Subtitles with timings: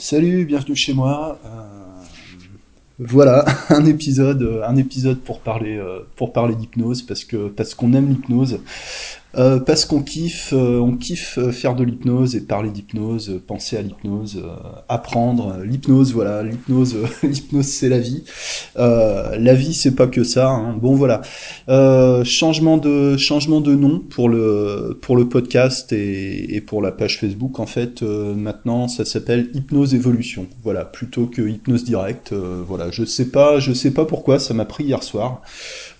[0.00, 1.40] Salut, bienvenue chez moi.
[1.44, 2.04] Euh,
[3.00, 8.08] voilà, un épisode, un épisode pour parler, euh, pour d'hypnose parce que parce qu'on aime
[8.08, 8.60] l'hypnose.
[9.36, 13.76] Euh, parce qu'on kiffe, euh, on kiffe euh, faire de l'hypnose et parler d'hypnose, penser
[13.76, 14.42] à l'hypnose,
[14.88, 16.14] apprendre l'hypnose.
[16.14, 18.24] Voilà, l'hypnose, l'hypnose c'est la vie.
[18.76, 20.48] la vie c'est pas que ça.
[20.48, 20.76] Hein.
[20.80, 21.20] Bon voilà,
[22.24, 27.60] changement de nom pour le podcast et, pour la page Facebook.
[27.60, 30.46] En fait, maintenant ça s'appelle Hypnose Évolution.
[30.62, 32.32] Voilà, plutôt que Hypnose Direct.
[32.32, 35.42] voilà, je sais pas, je sais pas pourquoi ça m'a pris hier soir.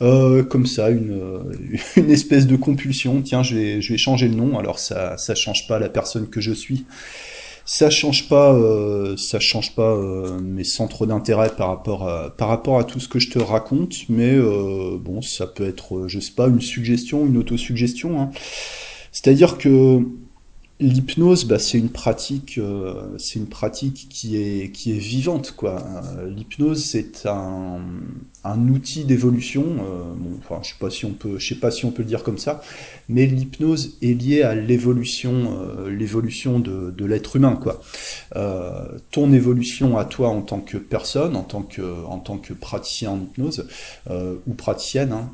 [0.00, 0.88] comme ça,
[1.96, 4.58] une espèce de compulsion tiens, je vais, je vais changer le nom.
[4.58, 6.86] Alors ça, ça change pas la personne que je suis.
[7.70, 12.48] Ça change pas, euh, ça change pas euh, mes centres d'intérêt par rapport à, par
[12.48, 16.18] rapport à tout ce que je te raconte, mais euh, bon, ça peut être, je
[16.18, 18.22] sais pas, une suggestion, une autosuggestion.
[18.22, 18.30] Hein.
[19.12, 20.00] C'est-à-dire que
[20.80, 22.60] L'hypnose, bah, c'est une pratique,
[23.18, 25.82] c'est une pratique qui est qui est vivante quoi.
[26.24, 27.80] L'hypnose, c'est un,
[28.44, 29.64] un outil d'évolution.
[29.64, 30.02] Euh,
[30.40, 32.38] enfin, je sais pas si on peut, sais pas si on peut le dire comme
[32.38, 32.62] ça,
[33.08, 35.58] mais l'hypnose est liée à l'évolution,
[35.88, 37.80] l'évolution de, l'être humain quoi.
[39.10, 43.10] ton évolution à toi en tant que personne, en tant que en tant que praticien
[43.10, 43.66] en hypnose
[44.10, 45.12] ou praticienne.
[45.12, 45.30] Hein,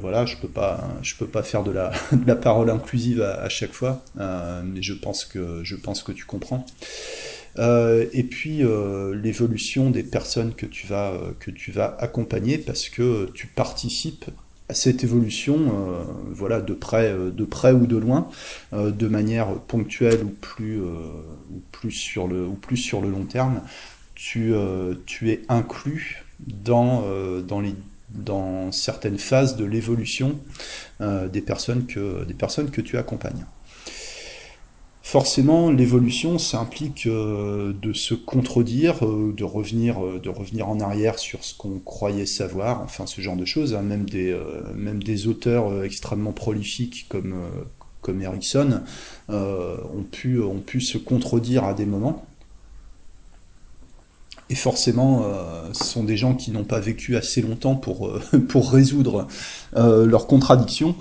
[0.00, 3.40] voilà, je peux pas, je peux pas faire de la de la parole inclusive à,
[3.42, 4.02] à chaque fois.
[4.16, 6.66] mais je pense que, je pense que tu comprends.
[7.58, 12.58] Euh, et puis euh, l'évolution des personnes que tu, vas, euh, que tu vas accompagner
[12.58, 14.26] parce que tu participes
[14.68, 15.70] à cette évolution
[16.30, 18.30] voilà, de, près, de près ou de loin,
[18.72, 23.60] de manière ponctuelle ou plus, ou, plus sur le, ou plus sur le long terme.
[24.14, 24.54] Tu,
[25.04, 27.04] tu es inclus dans,
[27.46, 27.74] dans, les,
[28.08, 30.38] dans certaines phases de l'évolution
[30.98, 33.44] des, personnes que, des personnes que tu accompagnes
[35.04, 40.80] forcément, l'évolution, ça implique euh, de se contredire, euh, de, revenir, euh, de revenir en
[40.80, 43.74] arrière sur ce qu'on croyait savoir, enfin ce genre de choses.
[43.74, 43.82] Hein.
[43.82, 47.34] même, des, auteurs extrêmement prolifiques comme,
[48.00, 48.80] comme Erickson
[49.28, 52.24] ont, pu, se contredire à des moments.
[54.50, 55.24] Et forcément,
[55.72, 58.12] ce sont des gens qui n'ont pas vécu assez longtemps pour,
[58.48, 59.26] pour résoudre
[59.74, 60.96] leurs contradictions.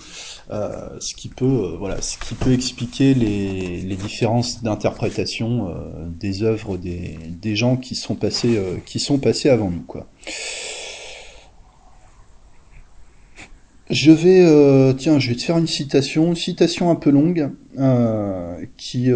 [0.52, 5.74] Euh, ce qui peut euh, voilà ce qui peut expliquer les, les différences d'interprétation euh,
[6.20, 10.06] des œuvres des, des, gens qui sont passés qui sont passés avant nous quoi.
[13.94, 17.52] Je vais, tiens, je vais te faire une citation, une citation un peu longue,
[18.76, 19.12] qui,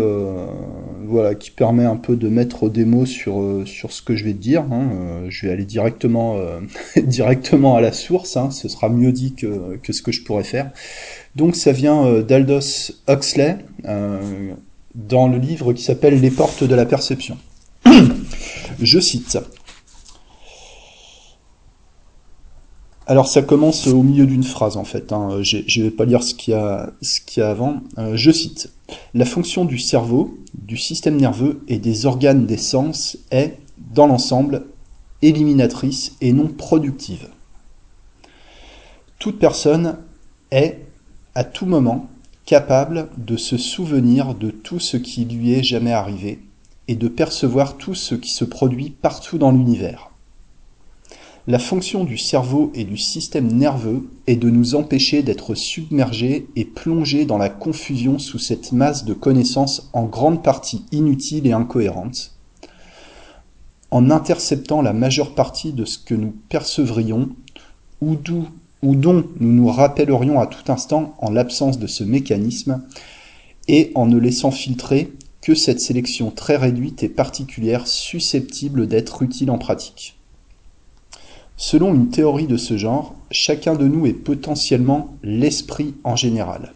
[1.05, 4.33] voilà, qui permet un peu de mettre des mots sur sur ce que je vais
[4.33, 4.61] te dire.
[4.71, 5.25] Hein.
[5.29, 6.37] je vais aller directement,
[6.95, 8.37] directement à la source.
[8.37, 8.51] Hein.
[8.51, 10.71] ce sera mieux dit que que ce que je pourrais faire.
[11.37, 14.53] Donc ça vient euh, d'Aldous Huxley euh,
[14.95, 17.37] dans le livre qui s'appelle Les portes de la perception.
[18.81, 19.37] Je cite.
[23.09, 25.41] Alors ça commence au milieu d'une phrase en fait, hein.
[25.41, 26.91] je ne vais pas lire ce qu'il y a,
[27.37, 27.77] avant.
[27.97, 28.73] Euh, je cite.
[29.13, 33.59] La fonction du cerveau, du système nerveux et des organes des sens est,
[33.93, 34.65] dans l'ensemble,
[35.21, 37.29] éliminatrice et non productive.
[39.19, 39.99] Toute personne
[40.51, 40.85] est,
[41.33, 42.09] à tout moment
[42.45, 46.39] capable de se souvenir de tout ce qui lui est jamais arrivé
[46.89, 50.06] et de percevoir tout ce qui se produit partout dans l'univers.
[51.49, 56.65] La fonction du cerveau et du système nerveux est de nous empêcher d'être submergés et
[56.65, 62.33] plongés dans la confusion sous cette masse de connaissances en grande partie inutiles et incohérentes,
[63.91, 67.29] en interceptant la majeure partie de ce que nous percevrions
[68.01, 68.17] ou
[68.83, 72.83] ou dont nous nous rappellerions à tout instant en l'absence de ce mécanisme,
[73.69, 79.49] et en ne laissant filtrer que cette sélection très réduite et particulière susceptible d'être utile
[79.49, 80.16] en pratique.
[81.59, 86.73] Selon une théorie de ce genre, chacun de nous est potentiellement l'esprit en général.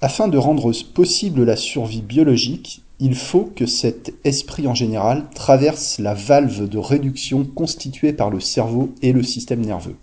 [0.00, 5.98] Afin de rendre possible la survie biologique, il faut que cet esprit en général traverse
[5.98, 9.96] la valve de réduction constituée par le cerveau et le système nerveux.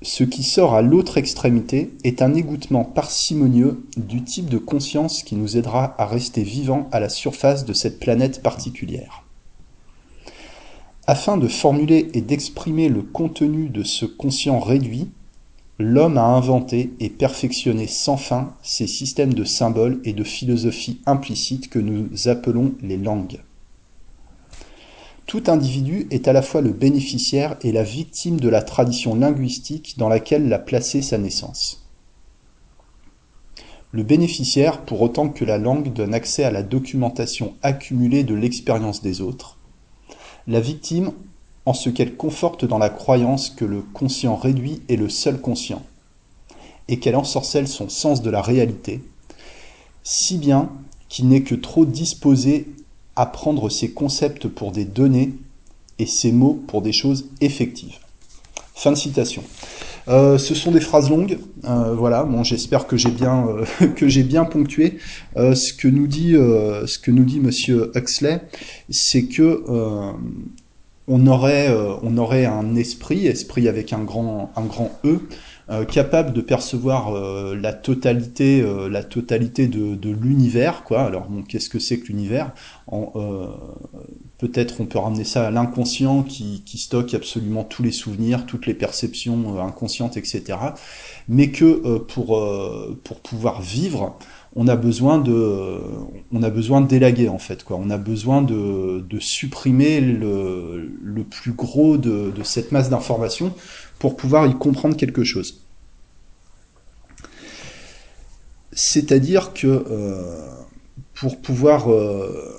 [0.00, 5.34] Ce qui sort à l'autre extrémité est un égouttement parcimonieux du type de conscience qui
[5.34, 9.21] nous aidera à rester vivants à la surface de cette planète particulière.
[11.06, 15.10] Afin de formuler et d'exprimer le contenu de ce conscient réduit,
[15.78, 21.70] L'homme a inventé et perfectionné sans fin ces systèmes de symboles et de philosophie implicites
[21.70, 23.40] que nous appelons les langues.
[25.26, 29.94] Tout individu est à la fois le bénéficiaire et la victime de la tradition linguistique
[29.96, 31.88] dans laquelle l'a placé sa naissance.
[33.90, 39.02] Le bénéficiaire, pour autant que la langue donne accès à la documentation accumulée de l'expérience
[39.02, 39.58] des autres.
[40.46, 41.12] La victime,
[41.66, 45.82] en ce qu'elle conforte dans la croyance que le conscient réduit est le seul conscient,
[46.88, 49.02] et qu'elle ensorcelle son sens de la réalité,
[50.02, 50.70] si bien
[51.08, 52.66] qu'il n'est que trop disposé
[53.14, 55.32] à prendre ses concepts pour des données
[55.98, 57.98] et ses mots pour des choses effectives.
[58.74, 59.44] Fin de citation.
[60.08, 62.24] Euh, ce sont des phrases longues, euh, voilà.
[62.24, 64.98] Bon, j'espère que j'ai bien euh, bien ponctué.
[65.36, 68.42] ce que nous dit ce que nous dit Monsieur Huxley,
[68.90, 69.64] c'est que
[71.08, 71.68] on aurait
[72.02, 75.20] on aurait un esprit, esprit avec un grand un grand E,
[75.84, 77.12] capable de percevoir
[77.54, 81.02] la totalité, la totalité de, de l'univers, quoi.
[81.02, 82.52] Alors bon, qu'est-ce que c'est que l'univers?
[84.42, 88.74] Peut-être on peut ramener ça à l'inconscient qui, stocke absolument tous les souvenirs, toutes les
[88.74, 90.58] perceptions inconscientes, etc.
[91.28, 92.44] Mais que pour
[93.04, 94.18] pour pouvoir vivre,
[94.56, 95.80] on a besoin de
[96.88, 103.54] d'élaguer en fait on a besoin de, supprimer le, plus gros de, cette masse d'informations
[103.98, 105.62] pour pouvoir y comprendre quelque chose.
[108.72, 110.48] C'est-à-dire que euh,
[111.14, 112.56] pour, pouvoir, euh,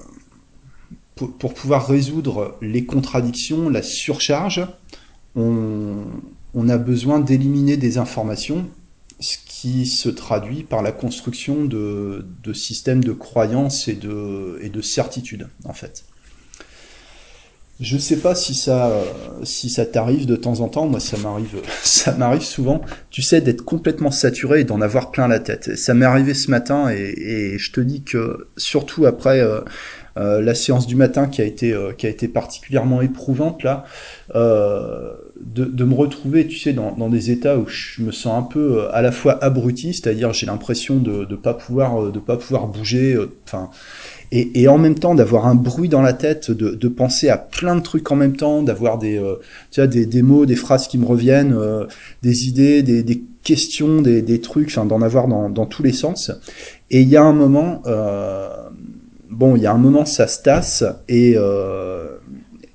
[1.27, 4.65] pour, pouvoir résoudre les contradictions, la surcharge,
[5.35, 8.67] on, a besoin d'éliminer des informations,
[9.19, 15.73] ce qui se traduit par la construction de, systèmes de croyances et de, certitudes, en
[15.73, 16.05] fait.
[17.79, 18.91] Je sais pas si ça,
[19.43, 20.87] si ça t'arrive de temps en temps.
[20.87, 22.81] Moi, ça m'arrive, ça m'arrive souvent.
[23.09, 25.75] Tu sais, d'être complètement saturé et d'en avoir plein la tête.
[25.75, 29.61] ça m'est arrivé ce matin et, je te dis que surtout après euh,
[30.17, 33.85] euh, la séance du matin qui a été, euh, qui a été particulièrement éprouvante là,
[34.33, 38.47] de, de, me retrouver, tu sais, dans, dans, des états où je me sens un
[38.47, 42.67] peu à la fois abruti, c'est-à-dire j'ai l'impression de, de pas pouvoir, de pas pouvoir
[42.67, 43.17] bouger.
[43.45, 43.69] Enfin
[44.35, 47.81] et, en même temps d'avoir un bruit dans la tête, de, penser à plein de
[47.81, 49.35] trucs en même temps, d'avoir des, euh,
[49.69, 51.85] tu des, des, mots, des phrases qui me reviennent, euh,
[52.23, 56.31] des idées, des, des questions, des, des trucs, d'en avoir dans, dans, tous les sens.
[56.89, 58.49] Et il y a un moment, euh,
[59.33, 61.35] bon, il y a un moment ça se tasse et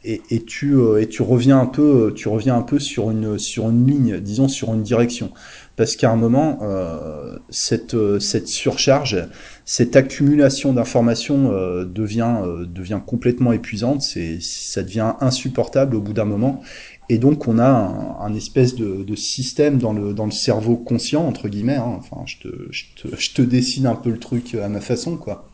[0.04, 3.68] et, et, tu et tu reviens un peu, tu reviens un peu sur une sur
[3.68, 5.32] une ligne, disons sur une direction.
[5.78, 9.16] Parce qu'à un moment, euh, cette, euh, cette surcharge,
[9.64, 16.62] cette accumulation d'informations euh, devient, devient complètement épuisante, ça devient insupportable au bout d'un moment,
[17.08, 21.24] et donc on a un, espèce de, de, système dans le, dans le cerveau conscient,
[21.24, 21.94] entre guillemets, hein.
[21.96, 25.16] enfin je te, je, te, je te dessine un peu le truc à ma façon,
[25.16, 25.48] quoi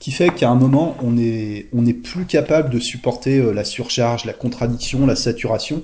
[0.00, 4.24] qui fait qu'à un moment, on est, on est plus capable de supporter la surcharge,
[4.24, 5.82] la contradiction, la saturation,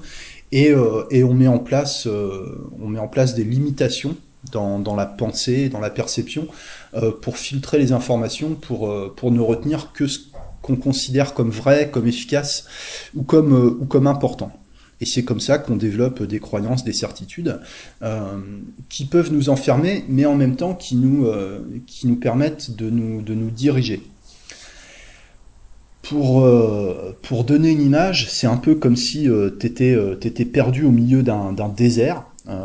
[0.52, 4.16] et, euh, et on met en place euh, on met en place des limitations
[4.52, 6.46] dans, dans, la pensée, dans la perception,
[6.94, 10.20] euh, pour filtrer les informations, pour, pour ne retenir que ce
[10.62, 12.66] qu'on considère comme vrai, comme efficace
[13.16, 14.52] ou comme, ou comme important.
[15.00, 17.60] Et c'est comme ça qu'on développe des croyances, des certitudes
[18.02, 18.38] euh,
[18.88, 22.88] qui peuvent nous enfermer, mais en même temps qui nous, euh, qui nous permettent de
[22.88, 24.02] nous, de nous diriger.
[26.00, 29.28] Pour, euh, pour donner une image, c'est un peu comme si
[29.60, 32.24] tu étais, perdu au milieu d'un désert.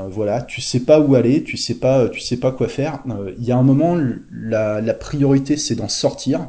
[0.10, 3.00] voilà, tu sais pas où aller, tu sais pas, tu sais pas quoi faire.
[3.40, 3.98] Il y a un moment,
[4.32, 6.48] la, la priorité c'est d'en sortir.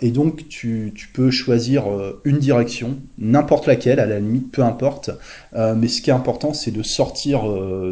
[0.00, 1.84] Et donc tu, peux choisir
[2.24, 5.10] une direction, n'importe laquelle, à la limite, peu importe.
[5.54, 7.44] mais ce qui est important, c'est de sortir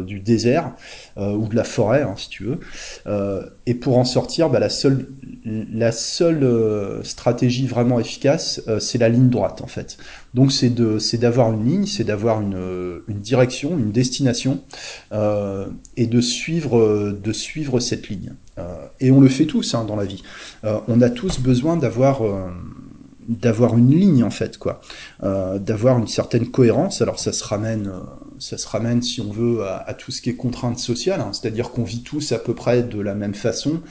[0.03, 0.71] du désert
[1.17, 2.59] ou de la forêt, hein, si tu veux.
[3.65, 9.29] et pour en sortir, bah, la seule euh, stratégie vraiment efficace, euh, c'est la ligne
[9.29, 9.97] droite en fait.
[10.33, 10.69] Donc c'est
[11.17, 14.61] d'avoir une ligne, c'est d'avoir une, euh, direction, une destination,
[15.11, 18.33] et de suivre cette ligne.
[18.99, 20.23] Et on le fait tous hein, dans la vie.
[20.63, 22.21] on a tous besoin d'avoir
[23.27, 24.81] d'avoir une ligne en fait quoi
[25.21, 27.91] d'avoir une certaine cohérence alors ça se ramène
[28.37, 31.31] ça se ramène si on veut à, tout ce qui est contrainte sociale hein.
[31.31, 33.81] c'est-à-dire qu'on vit tous à peu près de la même façon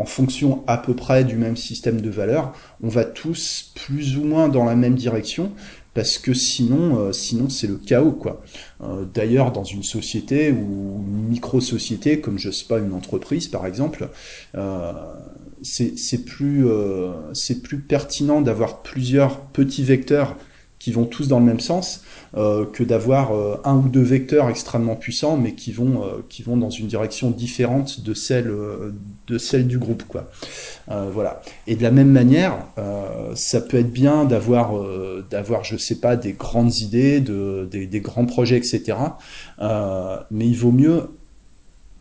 [0.00, 4.24] en fonction à peu près du même système de valeurs, on va tous plus ou
[4.24, 5.52] moins dans la même direction,
[5.94, 8.42] parce que sinon, euh, sinon c'est le chaos quoi.
[8.82, 13.66] Euh, d'ailleurs, dans une société ou une micro-société, comme je sais pas une entreprise par
[13.66, 14.08] exemple,
[14.54, 14.92] euh,
[15.62, 16.66] c'est plus
[17.34, 20.36] c'est plus pertinent d'avoir plusieurs petits vecteurs
[20.80, 24.48] qui vont tous dans le même sens euh, que d'avoir euh, un ou deux vecteurs
[24.48, 28.52] extrêmement puissants mais qui vont euh, qui vont dans une direction différente de celle
[29.26, 30.30] de celle du groupe quoi.
[30.88, 31.40] Voilà.
[31.66, 32.56] Et de la même manière
[33.34, 34.72] ça peut être bien d'avoir
[35.30, 38.96] d'avoir je sais pas des grandes idées de des, des grands projets etc
[39.60, 41.10] mais il vaut mieux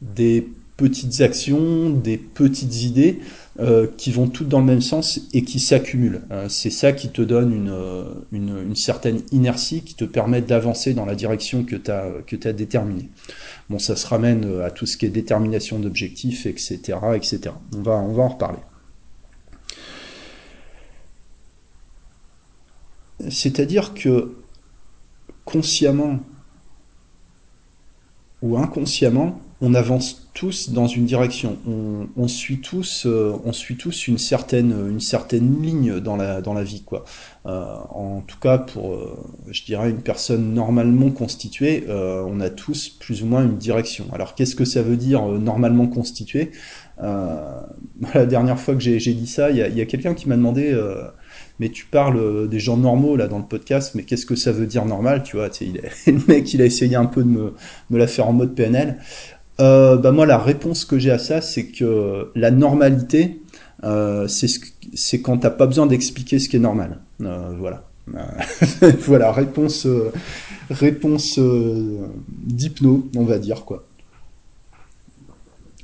[0.02, 0.48] des
[0.80, 3.20] petites actions, des petites idées
[3.60, 6.22] euh, qui vont toutes dans le même sens et qui s'accumulent.
[6.32, 7.54] Euh, c'est ça qui te donne
[8.32, 13.10] une, une, certaine inertie, qui te permet d'avancer dans la direction que tu as déterminée.
[13.70, 17.52] Bon, ça se ramène à tout ce qui est détermination d'objectifs, etc., etc.
[17.76, 18.60] On va, on va en reparler.
[23.28, 24.38] C'est-à-dire que
[25.44, 26.22] consciemment
[28.42, 31.58] ou inconsciemment, on avance tous dans une direction.
[32.16, 36.54] On, suit tous, euh, on suit tous une certaine, une certaine ligne dans la, dans
[36.54, 37.04] la vie, quoi.
[37.46, 39.18] Euh, en tout cas, pour, euh,
[39.52, 44.06] je dirais, une personne normalement constituée, on a tous plus ou moins une direction.
[44.14, 46.52] Alors, qu'est-ce que ça veut dire normalement constitué
[47.00, 50.74] La dernière fois que j'ai dit ça, il y a, quelqu'un qui m'a demandé
[51.60, 54.66] mais tu parles des gens normaux là dans le podcast, mais qu'est-ce que ça veut
[54.66, 57.54] dire normal, tu vois il Le mec, il a essayé un peu de me,
[57.90, 58.98] me la faire en mode PNL.
[59.60, 63.42] Euh, bah moi, la réponse que j'ai à ça, c'est que la normalité,
[63.84, 67.00] euh, c'est quand t'as pas besoin d'expliquer ce qui est normal.
[67.22, 67.84] Euh, voilà.
[69.02, 70.12] voilà, réponse, euh,
[70.70, 73.86] réponse euh, d'hypno, on va dire quoi.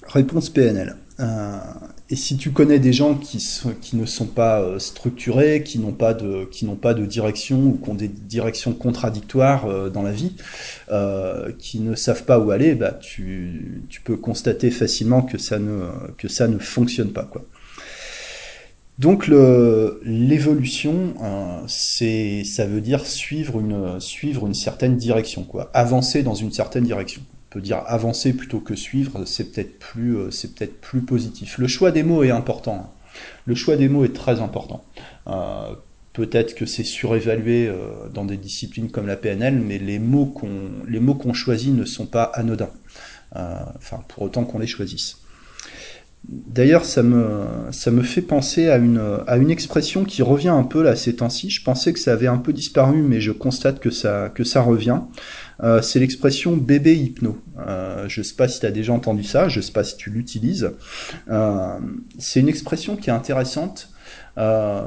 [0.07, 0.95] Réponse PNL.
[2.11, 3.43] Et si tu connais des gens qui,
[3.81, 7.89] qui ne sont pas euh, structurés, qui n'ont pas de, pas de direction ou qui
[7.89, 10.33] ont des directions contradictoires euh, dans la vie,
[10.91, 15.57] euh, qui ne savent pas où aller, bah tu, tu peux constater facilement que ça
[15.57, 17.43] ne, que ça ne fonctionne pas quoi.
[18.99, 19.27] Donc
[20.05, 21.15] l'évolution,
[21.67, 27.21] ça veut dire suivre une, suivre une certaine direction, quoi, avancer dans une certaine direction
[27.61, 31.57] dire avancer plutôt que suivre, c'est peut-être plus, euh, c'est peut-être plus positif.
[31.57, 32.93] Le choix des mots est important.
[33.45, 34.83] Le choix des mots est très important.
[35.27, 35.73] Euh,
[36.13, 40.69] peut-être que c'est surévalué euh, dans des disciplines comme la PNL, mais les mots qu'on,
[40.87, 42.71] les mots qu'on choisit ne sont pas anodins.
[43.33, 45.17] enfin, pour autant qu'on les choisisse.
[46.27, 50.63] D'ailleurs, ça me, ça me fait penser à une, à une expression qui revient un
[50.63, 51.49] peu là ces temps-ci.
[51.49, 54.61] Je pensais que ça avait un peu disparu, mais je constate que ça, que ça
[54.61, 55.01] revient.
[55.63, 57.41] Euh, c'est l'expression bébé hypno.
[57.59, 59.83] Euh, je ne sais pas si tu as déjà entendu ça, je ne sais pas
[59.83, 60.71] si tu l'utilises.
[61.29, 61.79] Euh,
[62.19, 63.89] c'est une expression qui est intéressante.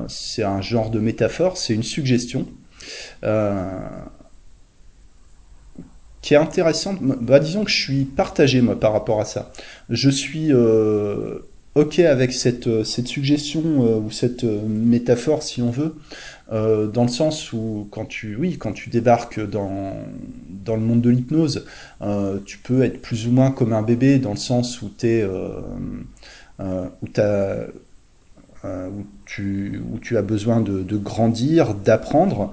[0.09, 2.47] c'est un genre de métaphore, c'est une suggestion
[6.21, 6.99] qui est intéressante.
[7.01, 9.53] Bah, disons que je suis partagé moi par rapport à ça.
[9.89, 10.51] Je suis
[11.79, 13.63] ok avec cette, cette suggestion
[14.05, 15.95] ou cette métaphore si on veut,
[16.51, 19.93] euh, dans le sens où quand tu, oui, quand tu débarques dans,
[20.49, 21.67] dans le monde de l'hypnose,
[22.01, 25.23] euh, tu peux être plus ou moins comme un bébé dans le sens où, es,
[25.23, 25.61] euh,
[26.61, 27.67] euh où, as,
[28.65, 32.51] euh, où, tu, où tu as besoin de, de grandir, d'apprendre.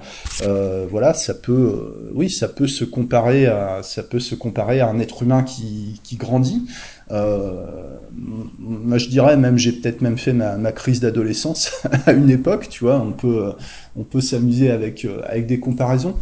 [0.90, 4.98] voilà, ça peut, oui, ça peut se comparer à, ça peut se comparer à un
[4.98, 6.66] être humain qui, qui grandit.
[7.10, 7.96] Euh,
[8.58, 11.72] moi, je dirais même, j'ai peut-être même fait ma, crise d'adolescence
[12.06, 13.00] à une époque, tu vois.
[13.00, 13.52] On peut,
[13.96, 16.16] on peut s'amuser avec euh, avec des comparaisons.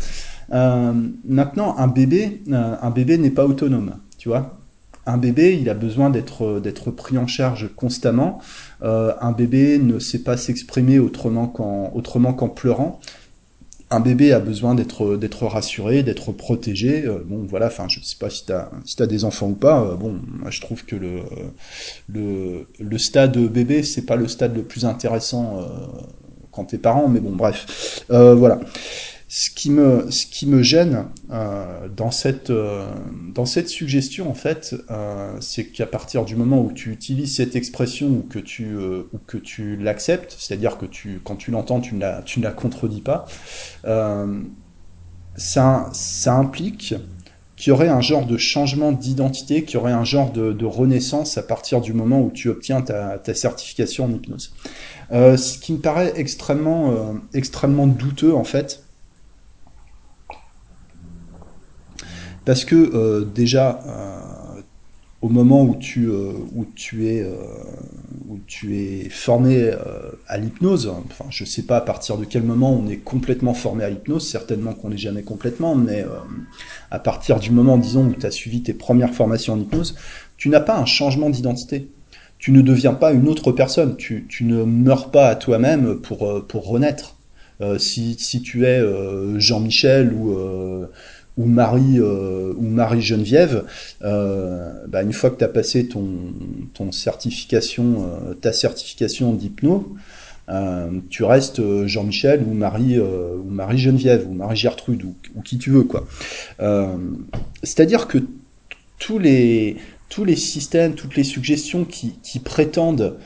[0.52, 0.92] Euh,
[1.24, 4.58] maintenant, un bébé, euh, un bébé n'est pas autonome, tu vois.
[5.06, 8.40] Un bébé, il a besoin d'être d'être pris en charge constamment.
[8.80, 13.00] un bébé ne sait pas s'exprimer autrement qu'en autrement qu'en pleurant
[13.94, 17.04] un bébé a besoin d'être rassuré, d'être protégé.
[17.06, 17.66] Euh, bon, voilà.
[17.66, 19.82] Enfin, je sais pas si t'as si des enfants ou pas.
[19.82, 21.20] Euh, bon, moi je trouve que le
[22.08, 25.64] le le stade bébé c'est pas le stade le plus intéressant euh,
[26.52, 28.04] quand t'es parent, mais bon, bref.
[28.08, 28.60] voilà
[29.28, 32.86] ce qui me, ce qui me gêne euh, dans, cette, euh,
[33.34, 37.56] dans cette suggestion, en fait, euh, c'est qu'à partir du moment où tu utilises cette
[37.56, 41.94] expression ou que tu, ou que tu l'acceptes, c'est-à-dire que tu, quand tu l'entends, tu
[41.94, 43.26] ne la, tu ne la contredis pas,
[45.36, 46.94] ça, ça implique
[47.56, 50.66] qu'il y aurait un genre de changement d'identité, qu'il y aurait un genre de, de,
[50.66, 54.54] renaissance à partir du moment où tu obtiens ta, ta certification en hypnose.
[55.10, 58.83] Ce qui me paraît extrêmement, extrêmement douteux, en fait,
[62.44, 64.60] Parce que euh, déjà, euh,
[65.22, 66.32] au moment où tu, euh,
[68.70, 69.70] es, formé
[70.28, 73.84] à l'hypnose, enfin je sais pas à partir de quel moment on est complètement formé
[73.84, 76.04] à l'hypnose, certainement qu'on n'est jamais complètement, mais
[76.90, 79.96] à partir du moment, disons, où tu as suivi tes premières formations en hypnose,
[80.36, 81.88] tu n'as pas un changement d'identité
[82.36, 86.18] tu ne deviens pas une autre personne, tu, ne meurs pas à toi-même pour,
[86.66, 87.16] renaître.
[87.78, 88.82] Si, tu es
[89.38, 90.36] Jean-Michel ou,
[91.36, 93.64] ou Marie euh, ou Marie Geneviève,
[94.02, 96.06] euh, bah, une fois que tu as passé ton,
[96.74, 99.96] ton certification, euh, ta certification d'hypno,
[100.50, 105.14] euh, tu restes euh, Jean-Michel ou Marie euh, ou Marie Geneviève ou Marie Gertrude ou,
[105.42, 106.06] qui tu veux quoi.
[107.62, 108.18] C'est-à-dire que
[108.98, 109.76] tous les
[110.10, 113.16] tous les systèmes, toutes les suggestions qui, qui prétendent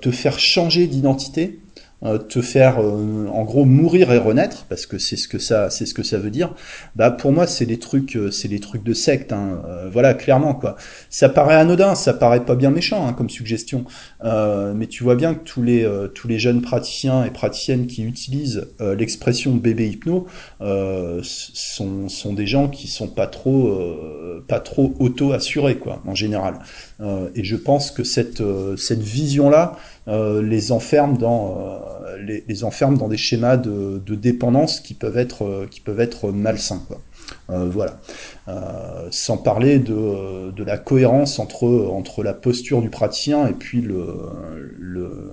[0.00, 1.58] te faire changer d'identité,
[2.02, 5.86] te faire euh, en gros mourir et renaître parce que c'est ce que ça c'est
[5.86, 6.52] ce que ça veut dire
[6.96, 9.62] bah pour moi c'est les trucs euh, c'est les trucs de secte hein.
[9.90, 10.76] voilà clairement quoi.
[11.10, 13.84] Ça paraît anodin ça paraît pas bien méchant hein, comme suggestion.
[14.22, 18.68] Mais tu vois bien que tous les tous les jeunes praticiens et praticiennes qui utilisent
[18.80, 20.26] l'expression bébé hypno
[20.60, 26.58] sont sont des gens qui sont pas trop pas trop auto assurés quoi en général
[27.34, 28.42] et je pense que cette
[28.76, 29.76] cette vision là
[30.08, 35.44] euh, les enferme dans euh, les, enferme dans des schémas de, dépendance qui peuvent être
[35.44, 36.82] euh, qui peuvent être malsains
[37.48, 38.00] voilà.
[39.10, 44.04] sans parler de, de, la cohérence entre, entre la posture du praticien et puis le,
[44.78, 45.32] le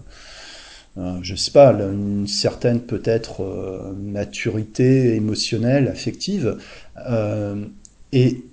[1.22, 6.58] je sais pas, une certaine peut-être maturité émotionnelle, affective.
[8.14, 8.44] et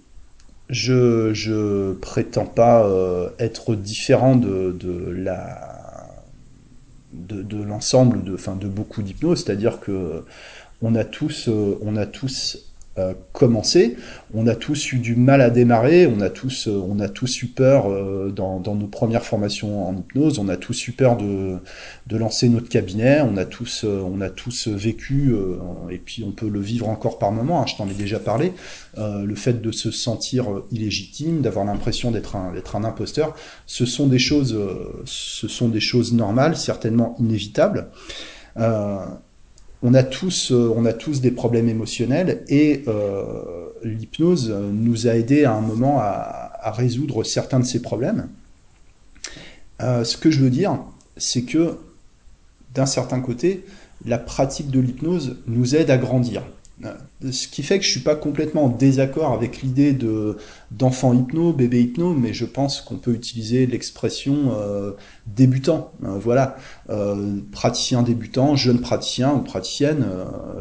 [0.68, 2.88] je, prétends pas
[3.38, 4.76] être différent de,
[5.12, 5.76] la
[7.12, 10.24] de, l'ensemble de, enfin, de beaucoup d'hypnose, c'est-à-dire que
[10.82, 12.65] on a tous, euh, on a tous
[12.98, 13.96] euh, commencé,
[14.34, 17.42] on a tous eu du mal à démarrer, on a tous, euh, on a tous
[17.42, 17.88] eu peur
[18.32, 21.56] dans, dans, nos premières formations en hypnose, on a tous eu peur de,
[22.06, 25.34] de lancer notre cabinet, on a tous, on a tous vécu,
[25.90, 28.52] et puis on peut le vivre encore par moment, hein, je t'en ai déjà parlé,
[28.96, 33.34] le fait de se sentir illégitime, d'avoir l'impression d'être un, un imposteur,
[33.66, 34.58] ce sont des choses,
[35.04, 37.90] ce sont des choses normales, certainement inévitables.
[38.58, 39.04] Euh,
[39.86, 45.14] on a tous, euh, on a tous des problèmes émotionnels et euh, l'hypnose nous a
[45.14, 48.28] aidé à un moment à, résoudre certains de ces problèmes.
[49.80, 50.80] Euh, ce que je veux dire,
[51.16, 51.78] c'est que
[52.74, 53.64] d'un certain côté,
[54.04, 56.42] la pratique de l'hypnose nous aide à grandir.
[56.84, 56.92] Euh,
[57.32, 60.36] ce qui fait que je suis pas complètement en désaccord avec l'idée de
[60.70, 64.92] d'enfant hypno, bébé hypno, mais je pense qu'on peut utiliser l'expression euh,
[65.26, 65.92] débutant.
[66.04, 66.56] Euh, voilà,
[67.50, 70.06] praticien débutant, jeune praticien ou praticienne.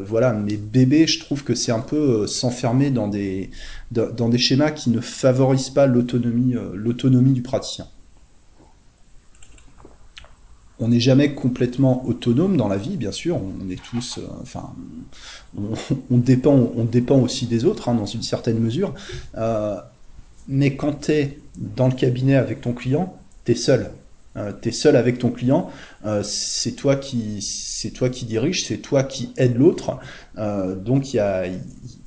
[0.06, 3.50] voilà, mais bébé, je trouve que c'est un peu s'enfermer dans des
[3.92, 7.88] dans des schémas qui ne favorisent pas l'autonomie l'autonomie du praticien
[10.80, 13.38] on n'est jamais complètement autonome dans la vie, bien sûr.
[13.38, 14.74] On est tous, euh, enfin,
[15.58, 18.94] on, dépend, on dépend aussi des autres hein, dans une certaine mesure.
[19.38, 19.78] Euh,
[20.48, 23.92] mais quand tu es dans le cabinet avec ton client, tu es seul.
[24.38, 25.70] Euh, tu es seul avec ton client,
[26.06, 29.98] euh, c'est toi qui c'est toi qui dirige, c'est toi qui aide l'autre.
[30.38, 31.46] Euh, donc il y a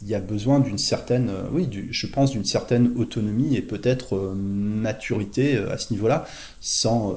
[0.07, 5.57] y a besoin d'une certaine oui, du, je pense d'une certaine autonomie et peut-être maturité
[5.57, 6.27] à ce niveau-là
[6.61, 7.15] sans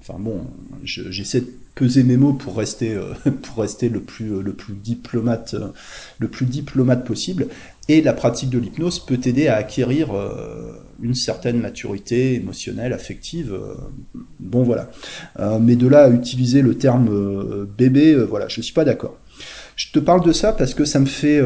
[0.00, 0.40] enfin bon,
[0.82, 2.98] j'essaie de peser mes mots pour rester
[3.42, 5.54] pour rester le plus le plus diplomate
[6.18, 7.48] le plus diplomate possible
[7.88, 13.52] et la pratique de l'hypnose peut t'aider à acquérir euh, une certaine maturité émotionnelle, affective.
[13.52, 13.74] Euh,
[14.38, 14.88] bon voilà.
[15.40, 19.18] Euh, mais de là à utiliser le terme bébé, voilà, je suis pas d'accord.
[19.76, 21.40] Je te parle de ça parce que ça me fait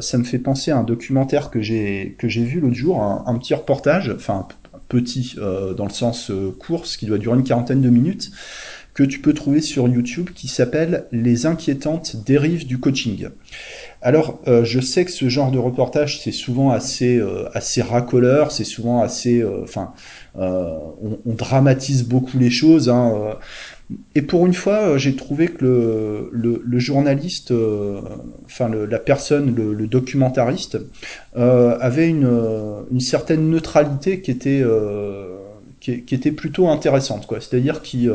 [0.00, 4.12] ça me fait penser à un documentaire que j'ai vu l'autre jour, un, petit reportage,
[4.14, 4.48] enfin
[4.88, 5.36] petit
[5.76, 8.30] dans le sens course qui doit durer une quarantaine de minutes
[8.96, 13.28] que tu peux trouver sur YouTube qui s'appelle Les inquiétantes dérives du coaching.
[14.00, 18.52] Alors, euh, je sais que ce genre de reportage, c'est souvent assez, euh, assez racoleur,
[18.52, 19.92] c'est souvent assez, euh, enfin,
[20.34, 22.88] on, dramatise beaucoup les choses.
[22.88, 23.36] Hein,
[24.16, 27.52] et pour une fois, j'ai trouvé que le, journaliste,
[28.44, 30.78] enfin la personne, le, documentariste,
[31.34, 34.64] avait une, certaine neutralité qui était
[35.78, 38.12] qui, était plutôt intéressante c'est-à-dire qu'il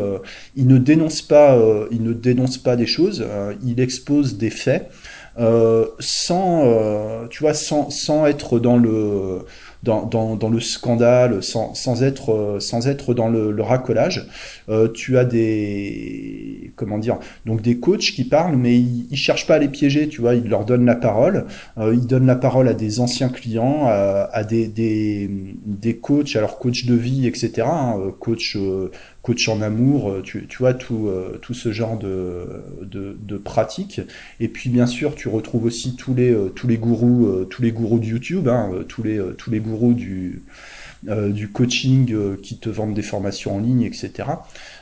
[0.57, 1.57] il ne dénonce pas
[1.89, 3.25] ne dénonce pas des choses
[3.63, 4.91] il expose des faits
[5.39, 9.45] euh, sans, euh, tu vois, sans, sans être dans le,
[9.83, 14.27] dans, dans, dans le scandale, sans, sans, être, euh, sans être dans le, le racolage.
[14.69, 19.47] Euh, tu as des, comment dire, donc des coachs qui parlent, mais ils, ils cherchent
[19.47, 21.45] pas à les piéger, tu vois, ils leur donnent la parole.
[21.77, 25.29] Euh, ils donnent la parole à des anciens clients, à, à des, des,
[25.65, 27.63] des coachs, alors coach de vie, etc.
[27.65, 28.57] Hein, coach
[29.21, 34.01] coach en amour, euh, tu, tu vois, tout, euh, tout ce genre de, de, pratiques.
[34.39, 37.71] Et puis bien sûr, tu retrouves aussi tous les, euh, tous les gourous, tous les
[37.71, 40.43] gourous de YouTube, hein, tous, les, tous les gourous du,
[41.03, 44.29] du coaching qui te vendent des formations en ligne, etc.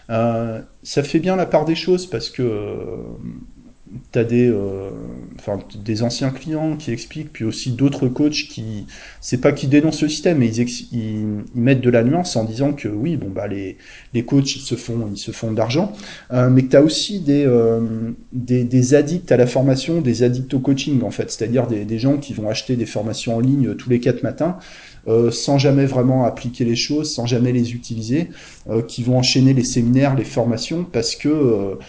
[0.10, 2.44] ça fait bien la part des choses parce que
[4.12, 4.90] tu euh,
[5.84, 8.86] des anciens clients qui expliquent, puis aussi d'autres coachs qui,
[9.22, 12.88] c'est pas qui dénoncent le système, mais ils, mettent de la nuance en disant que
[12.88, 13.78] oui, bon bah les,
[14.14, 15.92] les coachs ils se font, ils se font d'argent,
[16.32, 20.54] euh, mais que tu as aussi des, euh, des, addicts à la formation, des addicts
[20.54, 23.76] au coaching en fait, c'est-à-dire des, des gens qui vont acheter des formations en ligne
[23.76, 24.58] tous les quatre matins
[25.32, 28.30] sans jamais vraiment appliquer les choses, sans jamais les utiliser,
[28.88, 31.80] qui vont enchaîner les séminaires, les formations, parce que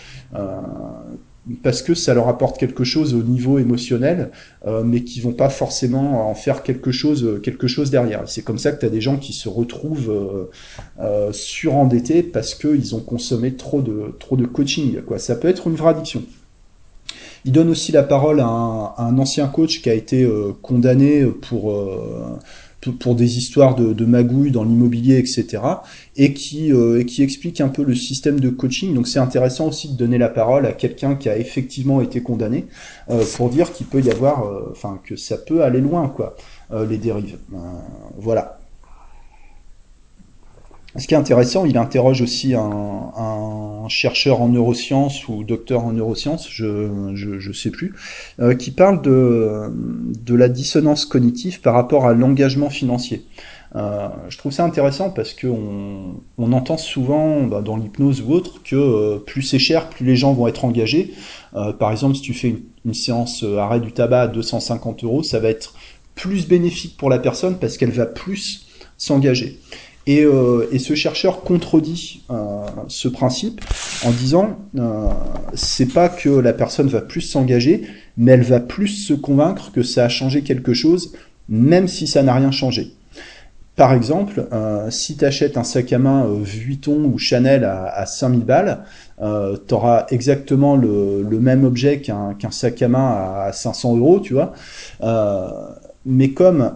[1.63, 4.31] parce que ça leur apporte quelque chose au niveau émotionnel,
[4.67, 8.23] euh, mais qui vont pas forcément en faire quelque chose, quelque chose derrière.
[8.27, 10.51] C'est comme ça que tu as des gens qui se retrouvent euh,
[11.01, 15.01] euh, surendettés parce qu'ils ont consommé trop de, trop de coaching.
[15.03, 15.19] Quoi.
[15.19, 16.23] Ça peut être une vraie addiction.
[17.45, 21.75] Il donne aussi la parole à un, ancien coach qui a été euh, condamné pour
[22.99, 25.63] pour des histoires de, magouilles dans l'immobilier, etc.
[26.17, 28.95] Et qui, euh, explique un peu le système de coaching.
[28.95, 32.67] Donc c'est intéressant aussi de donner la parole à quelqu'un qui a effectivement été condamné
[33.11, 36.37] euh, pour dire qu'il peut y avoir, euh, enfin que ça peut aller loin, quoi,
[36.89, 37.39] les dérives.
[38.17, 38.60] voilà.
[40.97, 45.93] Ce qui est intéressant, il interroge aussi un, un chercheur en neurosciences ou docteur en
[45.93, 47.95] neurosciences, je je sais plus,
[48.41, 49.73] euh, qui parle de,
[50.25, 53.25] de la dissonance cognitive par rapport à l'engagement financier.
[53.77, 58.33] Euh, je trouve ça intéressant parce que on, on entend souvent bah, dans l'hypnose ou
[58.33, 61.15] autre que euh, plus c'est cher, plus les gens vont être engagés.
[61.55, 65.05] Euh, par exemple, si tu fais une, une séance euh, arrêt du tabac à 250
[65.05, 65.75] euros, ça va être
[66.17, 68.67] plus bénéfique pour la personne parce qu'elle va plus
[68.99, 69.61] s'engager.
[70.07, 73.61] Et, euh, et, ce chercheur contredit euh, ce principe
[74.05, 75.09] en disant euh,
[75.55, 77.83] c'est pas que la personne va plus s'engager,
[78.17, 81.13] mais elle va plus se convaincre que ça a changé quelque chose,
[81.49, 82.95] même si ça n'a rien changé.
[83.81, 87.87] Par exemple, euh, si tu achètes un sac à main euh, Vuitton ou Chanel à,
[87.87, 88.85] à 5000 balles,
[89.23, 93.97] euh, tu auras exactement le, le même objet qu'un qu'un sac à main à 500
[93.97, 94.53] euros, tu vois.
[96.05, 96.75] mais comme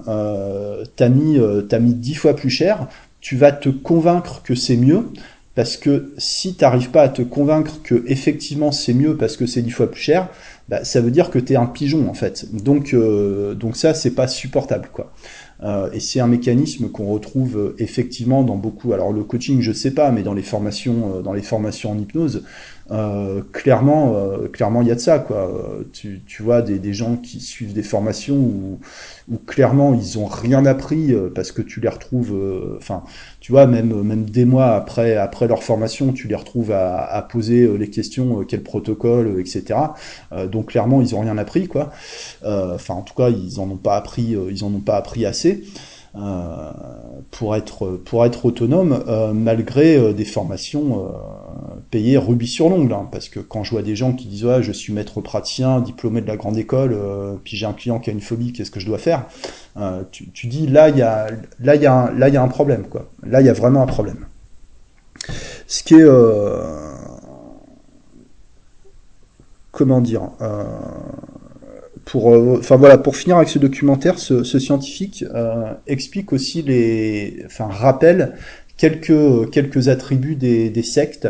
[0.96, 2.88] tu as mis, as mis 10 fois plus cher,
[3.24, 5.08] tu vas te convaincre que c'est mieux,
[5.54, 9.46] parce que si tu n'arrives pas à te convaincre que effectivement c'est mieux parce que
[9.46, 10.28] c'est dix fois plus cher,
[10.68, 12.54] bah, ça veut dire que tu es un pigeon en fait.
[12.54, 14.90] Donc, euh, donc ça, c'est pas supportable.
[14.92, 15.10] quoi.
[15.62, 18.92] Euh, et c'est un mécanisme qu'on retrouve euh, effectivement dans beaucoup.
[18.92, 21.98] Alors le coaching, je sais pas, mais dans les formations, euh, dans les formations en
[21.98, 22.44] hypnose,
[22.90, 24.14] euh, clairement,
[24.52, 25.50] clairement, il y a de ça, quoi.
[25.92, 28.78] Tu, vois des, gens qui suivent des formations où,
[29.30, 32.38] où clairement ils ont rien appris parce que tu les retrouves,
[32.76, 33.02] enfin,
[33.44, 37.68] tu vois, même même des mois après après leur formation, tu les retrouves à, poser
[37.76, 39.78] les questions, quel protocole, etc.
[40.50, 41.90] donc clairement, ils ont rien appris, quoi.
[42.42, 45.62] Enfin, en tout cas, ils en ont pas appris, ils en ont pas appris assez.
[46.16, 46.70] Euh,
[47.32, 51.12] pour être pour être autonome euh, malgré euh, des formations
[51.90, 54.70] payées rubis sur l'ongle hein, parce que quand je vois des gens qui disent je
[54.70, 56.96] suis maître praticien diplômé de la grande école
[57.42, 59.26] puis j'ai un client qui a une phobie qu'est-ce que je dois faire
[60.12, 61.26] tu, tu, dis là il y a
[61.58, 63.10] là il y a un, là il y a un problème quoi.
[63.24, 64.26] Là il y a vraiment un problème.
[65.66, 66.06] Ce qui est
[69.72, 70.30] comment dire
[72.04, 76.62] pour, euh, enfin voilà, pour finir avec ce documentaire, ce, ce scientifique euh, explique aussi
[76.62, 78.34] les, enfin rappelle
[78.76, 81.28] quelques quelques attributs des, sectes.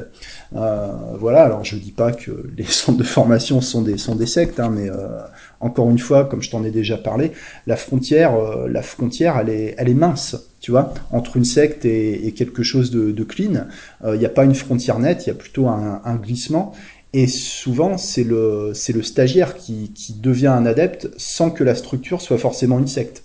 [0.54, 4.26] Euh, voilà, alors je dis pas que les centres de formation sont des sont des
[4.26, 5.20] sectes, hein, mais euh,
[5.60, 7.32] encore une fois, comme je t'en ai déjà parlé,
[7.66, 11.84] la frontière, euh, la frontière, elle est elle est mince, tu vois, entre une secte
[11.84, 13.66] et, quelque chose de, clean.
[14.06, 16.72] Il n'y a pas une frontière nette, il y a plutôt un glissement.
[17.16, 21.76] Et souvent, c'est le, c'est le stagiaire qui, qui, devient un adepte sans que la
[21.76, 23.22] structure soit forcément une secte.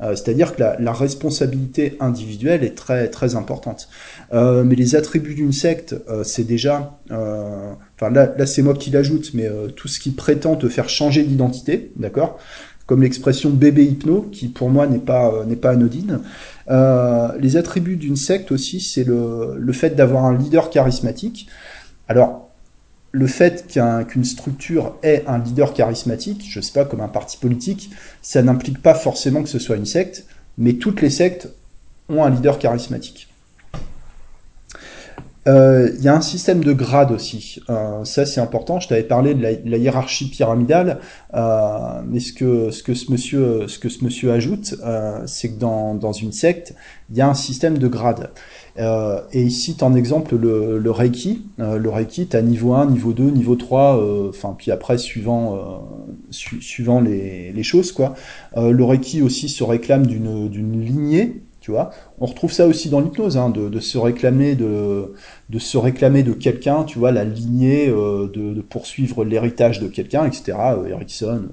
[0.00, 3.88] Euh, c'est-à-dire que la, la, responsabilité individuelle est très, très importante.
[4.32, 7.00] Euh, mais les attributs d'une secte, euh, c'est déjà...
[7.10, 10.68] Euh, enfin là, là c'est moi qui l'ajoute, mais euh, tout ce qui prétend te
[10.68, 12.38] faire changer d'identité, d'accord?
[12.86, 16.20] Comme l'expression bébé hypno, qui pour moi n'est pas, n'est pas anodine.
[16.68, 21.48] les attributs d'une secte aussi, c'est le, le fait d'avoir un leader charismatique.
[22.06, 22.51] Alors,
[23.12, 23.66] le fait
[24.08, 27.90] qu'une structure ait un leader charismatique, je sais pas, comme un parti politique,
[28.22, 31.48] ça n'implique pas forcément que ce soit une secte, mais toutes les sectes
[32.08, 33.31] ont un leader charismatique.
[35.48, 37.60] Euh, il y a un système de grades aussi.
[37.68, 38.78] Euh, ça, c'est important.
[38.78, 41.00] Je t'avais parlé de la, hiérarchie pyramidale,
[41.34, 45.50] euh, mais ce que ce que ce monsieur ce que ce monsieur ajoute, euh, c'est
[45.50, 46.74] que dans dans une secte,
[47.10, 48.30] il y a un système de grades.
[48.78, 51.44] Euh, et ici, en exemple le, le Reiki.
[51.58, 55.82] Le Reiki, tu as niveau 1, niveau 2, niveau 3, euh, enfin, puis après, suivant,
[56.30, 58.14] su suivant les, les, choses, quoi.
[58.56, 61.90] le Reiki aussi se réclame d'une lignée, tu vois.
[62.20, 65.14] On retrouve ça aussi dans l'hypnose, hein, de, se réclamer de,
[65.48, 70.26] de se réclamer de quelqu'un, tu vois, la lignée, de, de, poursuivre l'héritage de quelqu'un,
[70.26, 70.52] etc.
[70.90, 71.48] Erickson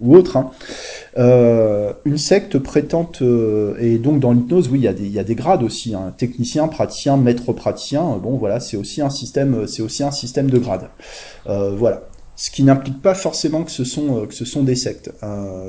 [0.00, 0.36] ou autre.
[0.36, 0.50] Hein.
[1.18, 5.62] Euh, une secte prétend, euh, et donc dans l'hypnose, oui, il y, a des, grades
[5.62, 8.02] aussi, hein, technicien, praticien, maître praticien.
[8.22, 10.88] Bon, voilà, c'est aussi un système, c'est aussi un système de grades.
[11.46, 12.02] Euh, voilà.
[12.36, 15.12] Ce qui n'implique pas forcément que ce sont des sectes.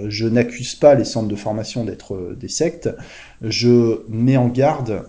[0.08, 2.90] je n'accuse pas les centres de formation d'être des sectes.
[3.42, 5.04] Je mets en garde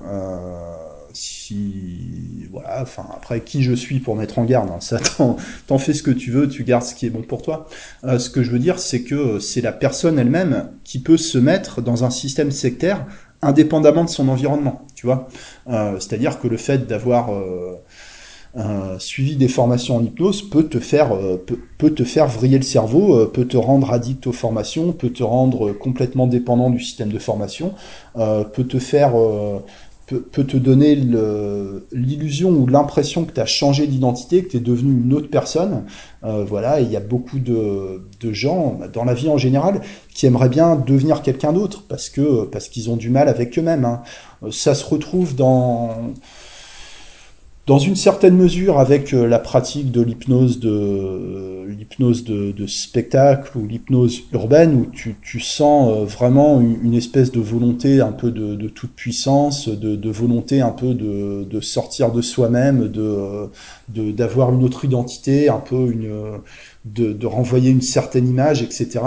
[1.17, 4.99] si voilà, enfin après qui je suis pour mettre en garde, hein, ça
[5.67, 7.69] t'en fais ce que tu veux, tu gardes ce qui est bon pour toi.
[8.05, 11.39] Euh, ce que je veux dire, c'est que c'est la personne elle-même qui peut se
[11.39, 13.07] mettre dans un système sectaire
[13.43, 15.29] indépendamment de son environnement, tu vois.
[15.69, 17.77] Euh, c'est-à-dire que le fait d'avoir euh,
[18.99, 21.11] suivi des formations en hypnose peut te faire
[21.47, 25.23] peut, peut, te faire vriller le cerveau, peut te rendre addict aux formations, peut te
[25.23, 27.75] rendre complètement dépendant du système de formation,
[28.15, 29.13] peut te faire
[30.07, 30.95] peut, te donner
[31.93, 35.85] l'illusion ou l'impression que tu as changé d'identité, que tu es devenu une autre personne.
[36.25, 39.81] Euh, voilà, il y a beaucoup de, de, gens dans la vie en général
[40.15, 43.85] qui aimeraient bien devenir quelqu'un d'autre parce que parce qu'ils ont du mal avec eux-mêmes.
[43.85, 44.03] Hein.
[44.51, 45.91] Ça se retrouve dans
[47.67, 53.67] dans une certaine mesure avec euh, la pratique de l'hypnose de l'hypnose de, spectacle ou
[53.67, 58.55] l'hypnose urbaine où tu, tu sens euh, vraiment une, espèce de volonté un peu de,
[58.55, 63.51] de toute puissance, de, de, volonté un peu de, de sortir de soi-même, de
[63.89, 66.11] d'avoir une autre identité, un peu une
[66.85, 69.01] de, de renvoyer une certaine image, etc.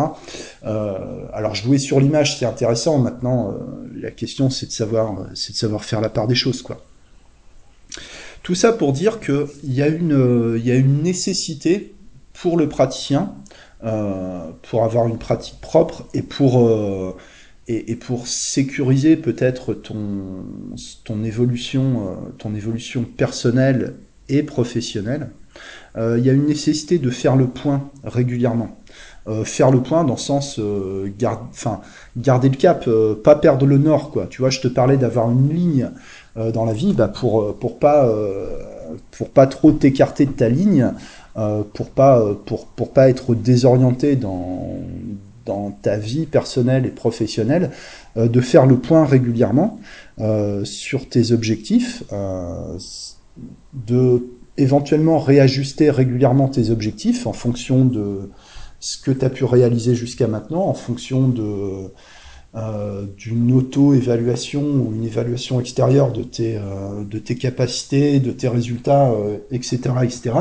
[0.65, 3.00] Euh, alors jouer sur l'image c'est intéressant.
[3.00, 3.54] Maintenant euh,
[3.95, 6.82] la question c'est de savoir c'est de savoir faire la part des choses quoi.
[8.43, 11.93] Tout ça pour dire qu'il y, a une, nécessité
[12.34, 13.36] pour le praticien,
[13.84, 17.15] euh, pour avoir une pratique propre et pour, euh,
[18.25, 20.45] sécuriser peut-être ton,
[21.04, 23.95] ton, évolution, euh, ton évolution personnelle
[24.30, 25.30] et professionnelle,
[25.97, 28.78] il y a une nécessité de faire le point régulièrement.
[29.43, 30.58] faire le point dans le sens
[31.52, 31.82] enfin,
[32.15, 32.88] garder le cap,
[33.21, 34.28] pas perdre le nord quoi.
[34.28, 35.89] Tu vois, je te parlais d'avoir une ligne euh,
[36.36, 38.48] dans la vie, bah pour euh, pour pas euh,
[39.12, 40.92] pour pas trop t'écarter de ta ligne,
[41.74, 44.78] pour pas pour pour pas être désorienté dans
[45.46, 47.72] dans ta vie personnelle et professionnelle,
[48.18, 49.80] de faire le point régulièrement
[50.63, 52.04] sur tes objectifs,
[53.74, 58.30] de éventuellement réajuster régulièrement tes objectifs en fonction de
[58.80, 61.92] ce que tu as pu réaliser jusqu'à maintenant, en fonction de
[62.55, 68.47] euh, d'une auto-évaluation ou une évaluation extérieure de tes, euh, de tes capacités, de tes
[68.47, 69.13] résultats,
[69.51, 70.31] etc., euh, etc.,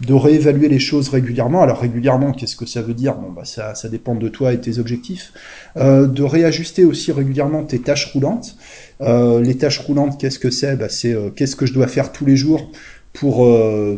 [0.00, 1.62] de réévaluer les choses régulièrement.
[1.62, 3.16] Alors régulièrement, qu'est-ce que ça veut dire?
[3.16, 5.32] Bon, bah ça, ça dépend de toi et tes objectifs.
[5.74, 8.56] de réajuster aussi régulièrement tes tâches roulantes.
[9.00, 10.76] les tâches roulantes, qu'est-ce que c'est?
[10.76, 12.70] Bah, C'est qu'est-ce que je dois faire tous les jours?
[13.18, 13.48] Pour,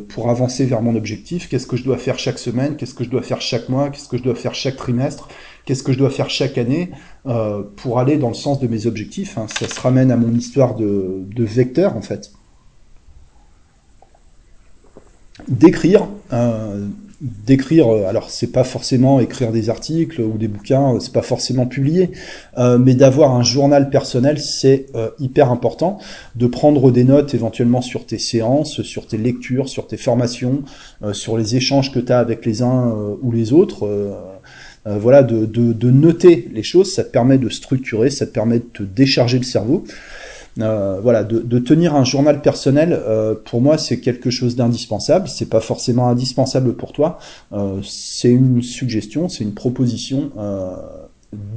[0.09, 3.11] pour avancer vers mon objectif, qu'est-ce que je dois faire chaque semaine, qu'est-ce que je
[3.11, 5.29] dois faire chaque mois, qu'est-ce que je dois faire chaque trimestre,
[5.69, 6.93] qu'est-ce que je dois faire chaque année
[7.27, 9.37] euh, pour aller dans le sens de mes objectifs.
[9.37, 9.47] Hein?
[9.49, 12.33] Ça se ramène à mon histoire de, vecteur, en fait.
[15.47, 16.87] D'écrire, euh,
[17.21, 21.67] d'écrire, euh, alors c'est pas forcément écrire des articles ou des bouquins, c'est pas forcément
[21.67, 22.11] publier,
[22.57, 24.87] mais d'avoir un journal personnel, c'est
[25.19, 25.99] hyper important.
[26.35, 30.63] De prendre des notes éventuellement sur tes séances, sur tes lectures, sur tes formations,
[31.13, 33.89] sur les échanges que tu as avec les uns ou les autres
[34.89, 38.61] euh, voilà, de, de, noter les choses, ça te permet de structurer, ça te permet
[38.61, 39.85] de te décharger le cerveau.
[40.61, 45.29] Euh, voilà, de, tenir un journal personnel, euh, pour moi, c'est quelque chose d'indispensable.
[45.29, 47.19] C'est pas forcément indispensable pour toi.
[47.53, 50.31] Euh, c'est une suggestion, c'est une proposition.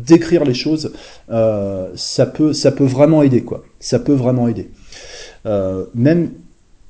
[0.06, 0.92] d'écrire les choses,
[1.30, 3.64] ça peut, vraiment aider, quoi.
[3.80, 4.70] Ça peut vraiment aider.
[5.96, 6.32] même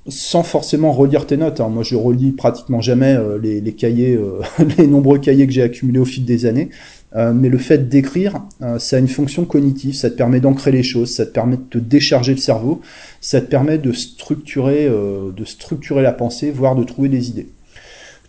[0.07, 1.61] sans forcément relire tes notes.
[1.61, 1.69] Hein.
[1.69, 4.19] Moi, je relis pratiquement jamais les, cahiers,
[4.77, 6.69] les nombreux cahiers que j'ai accumulés au fil des années.
[7.15, 8.41] Euh, mais le fait d'écrire,
[8.77, 11.63] ça a une fonction cognitive, ça te permet d'ancrer les choses, ça te permet de
[11.63, 12.81] te décharger le cerveau,
[13.19, 17.47] ça te permet de structurer, de structurer la pensée, voire de trouver des idées.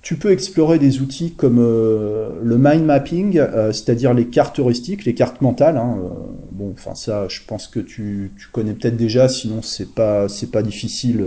[0.02, 5.04] Tu peux explorer des outils comme euh, le mind mapping, euh, c'est-à-dire les cartes heuristiques,
[5.04, 5.76] les cartes mentales.
[5.76, 6.08] Hein, euh,
[6.50, 10.50] bon, enfin ça, je pense que tu, tu connais peut-être déjà, sinon c'est pas c'est
[10.50, 11.24] pas difficile,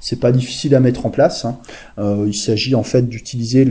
[0.00, 1.44] c'est pas difficile à mettre en place.
[1.44, 1.58] Hein.
[1.98, 3.66] il s'agit en fait d'utiliser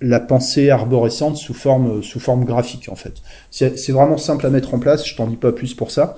[0.00, 3.16] la pensée arborescente sous forme sous forme graphique en fait.
[3.50, 5.06] C'est vraiment simple à mettre en place.
[5.06, 6.16] Je t'en dis pas plus pour ça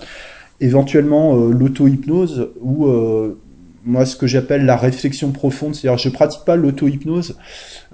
[0.61, 2.87] éventuellement l'auto-hypnose ou
[3.87, 7.39] moi ce que j'appelle la réflexion profonde, c'est-à-dire je pratique pas l'auto-hypnose,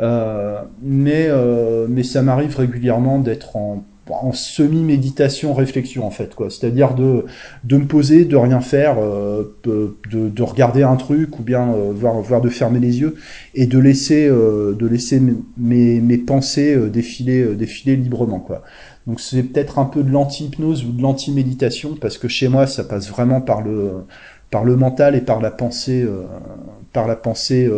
[0.01, 6.51] euh, mais euh, mais ça m'arrive régulièrement d'être en, en semi-méditation réflexion en fait quoi,
[6.51, 7.25] c'est-à-dire de
[7.65, 11.93] de me poser, de rien faire, euh, de, de, regarder un truc ou bien euh,
[11.95, 13.15] voir voir de fermer les yeux
[13.55, 15.21] et de laisser euh, de laisser
[15.57, 18.63] mes mes pensées euh, défiler défiler librement quoi.
[19.07, 22.85] Donc c'est peut-être un peu de l'anti-hypnose ou de l'anti-méditation parce que chez moi ça
[22.85, 24.05] passe vraiment par le
[24.53, 26.23] par le mental et par la pensée, euh,
[26.93, 27.69] par la pensée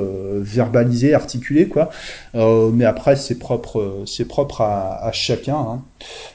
[0.41, 1.89] verbalisée, articulée, quoi.
[2.35, 5.81] mais après, c'est propre, c'est propre à, chacun.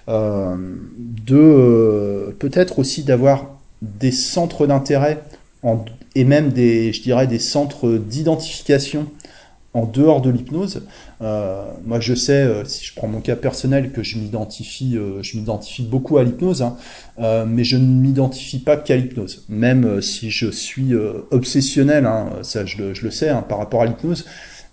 [0.07, 0.57] Hein.
[0.97, 3.47] de peut-être aussi d'avoir
[3.81, 5.21] des centres d'intérêt
[6.15, 9.07] et même des, je dirais, des centres d'identification
[9.73, 10.83] en dehors de l'hypnose.
[11.21, 15.21] Euh, moi, je sais, euh, si je prends mon cas personnel, que je m'identifie, euh,
[15.21, 16.75] je m'identifie beaucoup à l'hypnose, hein,
[17.47, 19.45] mais je ne m'identifie pas qu'à l'hypnose.
[19.49, 20.93] Même si je suis
[21.31, 24.25] obsessionnel, hein, ça je le, sais, hein, par rapport à l'hypnose,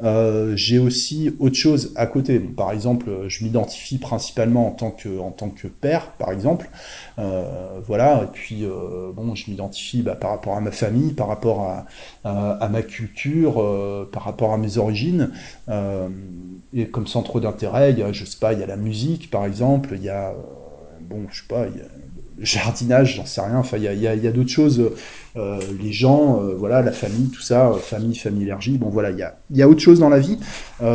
[0.03, 2.39] euh, j'ai aussi autre chose à côté.
[2.39, 6.71] par exemple, je m'identifie principalement en tant que en tant que père, par exemple.
[7.19, 8.25] Euh, voilà.
[8.25, 11.87] Et puis euh, bon, je m'identifie bah, par rapport à ma famille, par rapport
[12.25, 15.31] à, ma culture, euh, par rapport à mes origines.
[15.69, 16.09] Euh,
[16.75, 19.31] et comme centre d'intérêt, il y a, je sais pas, il y a la musique,
[19.31, 19.91] par exemple.
[19.97, 20.35] Il y a
[21.01, 21.89] bon, je sais pas, il y a
[22.41, 23.59] jardinage, j'en sais rien.
[23.59, 24.91] Enfin, il y a, d'autres choses
[25.37, 28.79] euh, les gens, euh, voilà, la famille, tout ça, euh, famille, famille, énergie.
[28.79, 30.39] Bon, voilà, il y a, autre chose dans la vie.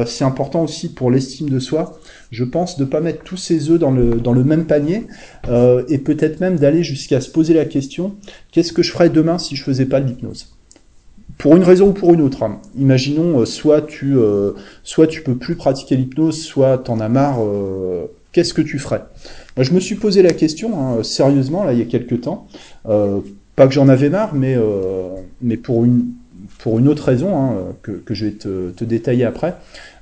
[0.06, 1.99] c'est important aussi pour l'estime de soi,
[2.32, 5.08] je pense, de pas mettre tous ses œufs dans le, même panier
[5.47, 8.15] et peut-être même d'aller jusqu'à se poser la question
[8.51, 10.56] qu'est-ce que je ferais demain si je faisais pas l'hypnose?
[11.38, 12.43] Pour une raison ou pour une autre.
[12.43, 12.60] Hein.
[12.77, 14.15] Imaginons, soit tu,
[14.84, 17.39] soit tu peux plus pratiquer l'hypnose, soit t'en as marre.
[18.32, 19.04] Qu'est-ce que tu ferais?
[19.58, 22.48] Moi, Je me suis posé la question hein, sérieusement là il y a quelques temps.
[23.56, 25.10] Pas que j'en avais marre, mais, euh,
[25.41, 26.06] mais pour, une,
[26.60, 29.56] pour une autre raison, hein, que, que, je vais te, te détailler après.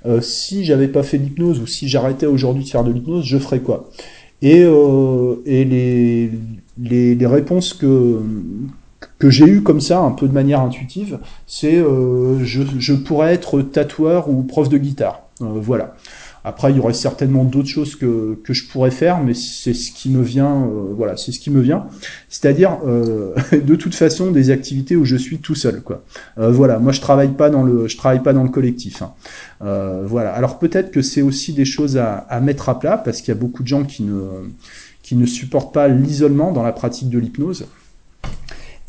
[0.05, 3.37] Euh, si j'avais pas fait l'hypnose ou si j'arrêtais aujourd'hui de faire de l'hypnose, je
[3.37, 3.89] ferais quoi?
[4.41, 6.31] Et, euh, et les,
[6.81, 8.19] les, les, réponses que,
[9.17, 13.33] que j'ai eues comme ça, un peu de manière intuitive, c'est euh, je, je pourrais
[13.33, 15.23] être tatoueur ou prof de guitare.
[15.41, 15.95] Euh, voilà.
[16.43, 19.91] Après, il y aurait certainement d'autres choses que, que je pourrais faire, mais c'est ce
[19.91, 20.63] qui me vient.
[20.63, 21.87] Euh, voilà, c'est ce qui me vient.
[22.29, 25.81] C'est-à-dire, euh, de toute façon, des activités où je suis tout seul.
[25.81, 26.03] Quoi.
[26.37, 29.01] Euh, voilà, moi je travaille pas dans le, je travaille pas dans le collectif.
[29.01, 29.13] Hein.
[30.05, 30.31] voilà.
[30.33, 33.37] Alors peut-être que c'est aussi des choses à, à mettre à plat, parce qu'il y
[33.37, 34.21] a beaucoup de gens qui ne
[35.01, 37.65] qui ne supportent pas l'isolement dans la pratique de l'hypnose.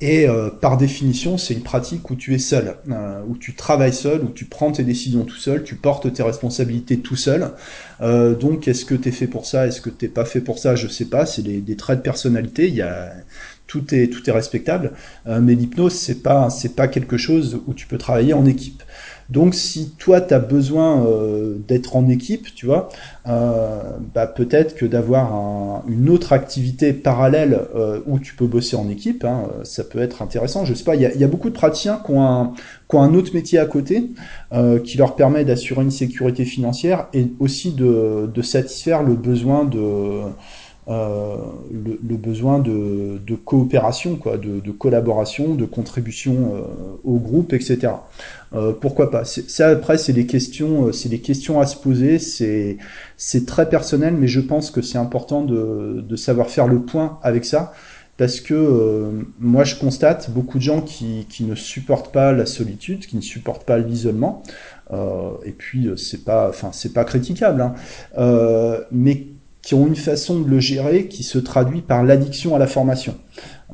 [0.02, 3.92] Et euh, par définition, c'est une pratique où tu es seul, euh, où tu travailles
[3.92, 7.50] seul, où tu prends tes décisions tout seul, tu portes tes responsabilités tout seul.
[8.00, 10.58] Euh, donc, est-ce que tu es fait pour ça Est-ce que t'es pas fait pour
[10.58, 11.26] ça Je sais pas.
[11.26, 12.68] C'est des, traits de personnalité.
[12.68, 12.86] Il
[13.66, 14.92] tout est tout est respectable.
[15.26, 18.82] mais l'hypnose, c'est pas c'est pas quelque chose où tu peux travailler en équipe.
[19.30, 22.88] Donc si toi tu as besoin euh, d'être en équipe, tu vois,
[23.28, 23.80] euh,
[24.14, 29.24] bah, peut-être que d'avoir une autre activité parallèle euh, où tu peux bosser en équipe,
[29.24, 30.64] hein, ça peut être intéressant.
[30.64, 32.54] Je sais pas, il y a, beaucoup de praticiens qui ont un,
[32.88, 34.10] qui ont un autre métier à côté
[34.84, 40.22] qui leur permet d'assurer une sécurité financière et aussi de, de satisfaire le besoin de
[40.90, 41.36] euh,
[41.70, 46.62] le, besoin de, coopération, quoi, de, collaboration, de contribution euh,
[47.04, 47.92] au groupe, etc.
[48.52, 49.24] Euh, pourquoi pas.
[49.24, 52.18] Ça après c'est des questions, c'est des questions à se poser.
[52.18, 52.78] C'est
[53.16, 57.18] c'est très personnel, mais je pense que c'est important de, de savoir faire le point
[57.22, 57.72] avec ça.
[58.16, 63.06] Parce que moi je constate beaucoup de gens qui, qui ne supportent pas la solitude,
[63.06, 64.42] qui ne supportent pas l'isolement,
[64.92, 67.74] euh, et puis c'est pas, enfin c'est pas critiquable, hein,
[68.18, 69.28] euh, mais
[69.62, 73.16] qui ont une façon de le gérer qui se traduit par l'addiction à la formation.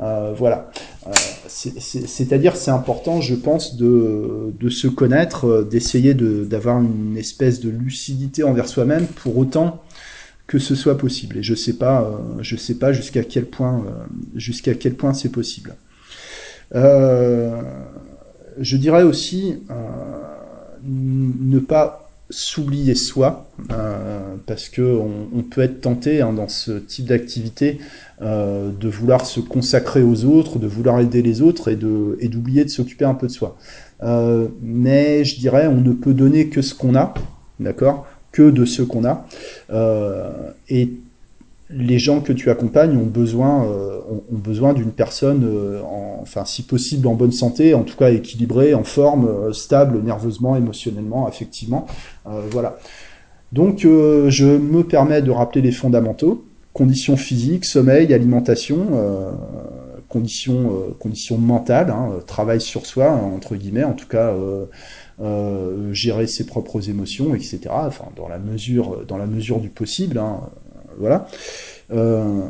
[0.00, 0.70] Euh, voilà.
[1.06, 1.12] Euh,
[1.48, 7.70] c'est-à-dire, c'est important, je pense, de, de se connaître, euh, d'essayer d'avoir une espèce de
[7.70, 9.82] lucidité envers soi-même, pour autant
[10.46, 11.38] que ce soit possible.
[11.38, 13.84] Et je sais pas, euh, je sais pas jusqu'à quel point,
[14.34, 15.74] jusqu'à quel point c'est possible.
[16.72, 17.56] je
[18.76, 19.62] dirais aussi
[20.84, 27.06] ne pas s'oublier soi, euh, parce que on, peut être tenté hein, dans ce type
[27.06, 27.78] d'activité
[28.20, 32.70] euh, de vouloir se consacrer aux autres, de vouloir aider les autres et d'oublier de
[32.70, 33.56] s'occuper un peu de soi.
[34.02, 37.14] Euh, mais je dirais, on ne peut donner que ce qu'on a,
[37.60, 39.26] d'accord, que de ce qu'on a,
[40.68, 40.90] et
[41.68, 47.06] les gens que tu accompagnes ont besoin, euh, d'une personne, euh, en, enfin si possible
[47.08, 51.86] en bonne santé, en tout cas équilibrée, en forme, euh, stable, nerveusement, émotionnellement, affectivement,
[52.50, 52.78] voilà.
[53.52, 58.88] Donc je me permets de rappeler les fondamentaux conditions physiques, sommeil, alimentation,
[60.08, 64.34] conditions, conditions mentales, hein, travail sur soi entre guillemets, en tout cas.
[65.92, 67.60] gérer ses propres émotions, etc.
[67.70, 70.18] Enfin, dans la mesure, dans la mesure du possible.
[70.18, 70.40] Hein,
[70.98, 71.26] voilà.
[71.92, 72.48] Euh,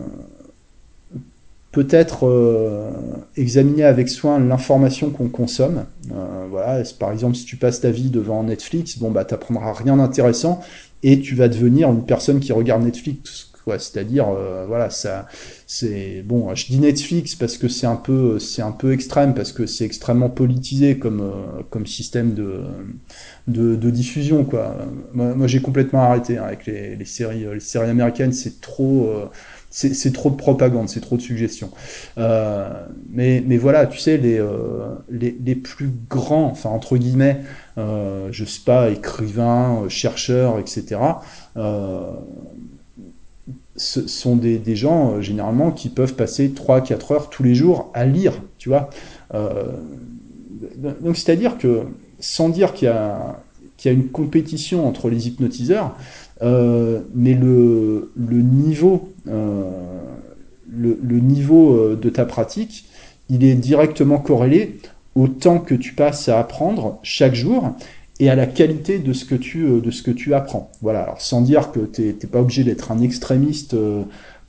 [1.76, 2.90] peut-être euh,
[3.36, 5.84] examiner avec soin l'information qu'on consomme.
[6.10, 9.26] Euh, voilà, par exemple, si tu passes ta vie devant Netflix, bon bah
[9.74, 10.62] rien d'intéressant
[11.02, 13.45] et tu vas devenir une personne qui regarde Netflix
[13.78, 14.26] C'est-à-dire,
[14.66, 15.26] voilà, ça,
[15.66, 16.54] c'est bon.
[16.54, 19.84] Je dis Netflix parce que c'est un peu, c'est un peu extrême parce que c'est
[19.84, 21.32] extrêmement politisé comme
[21.70, 24.76] comme système de, diffusion, quoi.
[25.12, 28.32] Moi, j'ai complètement arrêté hein, avec les, séries, les séries américaines.
[28.32, 29.28] C'est trop
[29.76, 31.70] c'est trop de propagande, c'est trop de suggestions.
[32.16, 37.42] Euh, mais, mais voilà, tu sais, les, euh, les, les, plus grands, enfin entre guillemets,
[37.76, 40.96] euh, je sais pas, écrivains, chercheurs, etc.,
[43.76, 48.32] ce sont des, gens, généralement, qui peuvent passer 3-4 heures tous les jours à lire,
[48.58, 48.90] tu vois.
[49.32, 51.82] donc c'est-à-dire que,
[52.18, 55.94] sans dire qu'il y, y a une compétition entre les hypnotiseurs,
[56.42, 59.62] euh, mais le, le niveau, euh,
[60.70, 62.86] le, niveau euh, de ta pratique,
[63.30, 64.78] il est directement corrélé
[65.14, 67.74] au temps que tu passes à apprendre chaque jour
[68.18, 70.70] et à la qualité de ce que tu, de ce que tu apprends.
[70.80, 73.76] Voilà, alors sans dire que tu n'es pas obligé d'être un extrémiste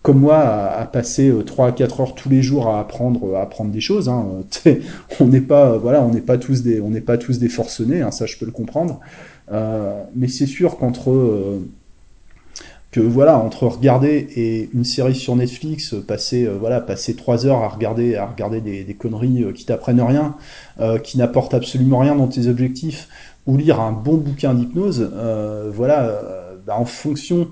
[0.07, 3.71] comme moi à, passer 3 à 4 heures tous les jours à apprendre à apprendre
[3.71, 4.25] des choses hein.
[5.19, 8.37] on n'est pas voilà pas tous des on pas tous des forcenés hein, ça je
[8.37, 9.01] peux le comprendre
[9.51, 11.65] euh, mais c'est sûr qu'entre euh,
[12.91, 17.67] que voilà regarder et une série sur Netflix passer euh, voilà passer trois heures à
[17.67, 20.35] regarder à regarder des, conneries qui t'apprennent rien
[21.03, 23.09] qui n'apportent absolument rien dans tes objectifs
[23.47, 25.11] ou lire un bon bouquin d'hypnose
[25.73, 26.21] voilà
[26.65, 27.49] bah, en fonction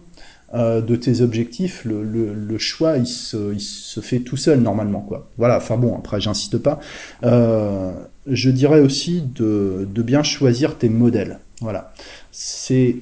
[0.53, 5.29] de tes objectifs, le, choix il se, fait tout seul normalement quoi.
[5.37, 5.57] Voilà.
[5.57, 6.79] Enfin bon, après j'insiste pas.
[7.23, 7.91] Euh,
[8.27, 11.39] je dirais aussi de, de, bien choisir tes modèles.
[11.61, 11.93] Voilà.
[12.31, 12.97] C'est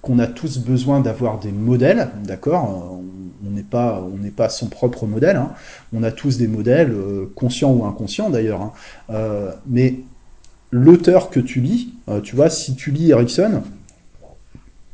[0.00, 3.00] qu'on a tous besoin d'avoir des modèles, d'accord
[3.44, 5.36] On n'est pas, on n'est pas son propre modèle.
[5.36, 5.52] Hein.
[5.92, 8.62] On a tous des modèles, euh, conscients ou inconscients d'ailleurs.
[8.62, 8.72] Hein.
[9.10, 9.52] Euh,
[10.70, 13.62] l'auteur que tu lis, euh, tu vois, si tu lis Erickson,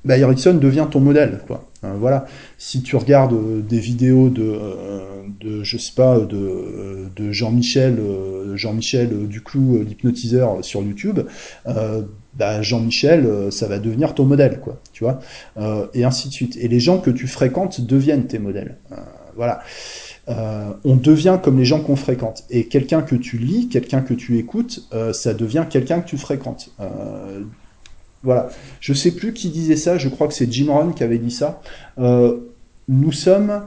[0.05, 1.69] bah Erickson devient ton modèle, quoi.
[1.83, 2.27] voilà.
[2.59, 4.59] Si tu regardes des vidéos de,
[5.41, 8.01] de je sais pas, de, Jean-Michel,
[8.55, 11.21] Jean-Michel Duclou, l'hypnotiseur sur YouTube,
[12.35, 15.21] bah, Jean-Michel, euh, ça va devenir ton modèle, quoi, tu vois,
[15.59, 16.57] euh, et ainsi de suite.
[16.57, 18.79] Et les gens que tu fréquentes deviennent tes modèles.
[20.29, 22.45] Euh, on devient comme les gens qu'on fréquente.
[22.51, 26.71] Et quelqu'un que tu lis, quelqu'un que tu écoutes, ça devient quelqu'un que tu fréquentes.
[28.23, 28.49] voilà.
[28.81, 31.33] Je sais plus qui disait ça, je crois que c'est Jim Rohn qui avait dit
[31.33, 31.61] ça.
[31.99, 33.63] nous sommes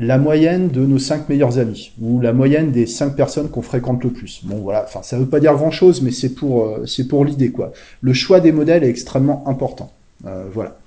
[0.00, 4.02] la moyenne de nos cinq meilleurs amis, ou la moyenne des cinq personnes qu'on fréquente
[4.02, 4.40] le plus.
[4.44, 7.24] Bon voilà, enfin ça veut pas dire grand chose, mais c'est pour euh, c'est pour
[7.24, 7.72] l'idée quoi.
[8.00, 9.92] Le choix des modèles est extrêmement important.
[10.26, 10.78] Euh, voilà.